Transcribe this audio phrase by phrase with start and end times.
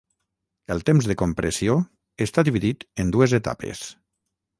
[0.75, 1.75] El temps de compressió
[2.27, 3.83] està dividit en dues etapes.